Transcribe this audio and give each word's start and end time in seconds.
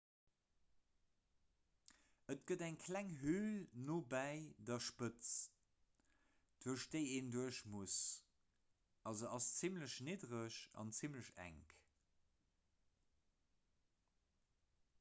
et 2.33 2.39
gëtt 2.51 2.61
eng 2.67 2.77
kleng 2.83 3.09
höl 3.23 3.59
nobäi 3.89 4.37
der 4.69 4.81
spëtz 4.85 5.33
duerch 6.65 6.85
déi 6.95 7.01
een 7.19 7.29
duerch 7.35 7.59
muss 7.75 7.99
a 9.11 9.13
se 9.19 9.29
ass 9.37 9.49
zimmlech 9.59 9.99
niddereg 10.09 10.59
an 10.85 10.93
zimmlech 11.01 11.31
enk 11.45 11.77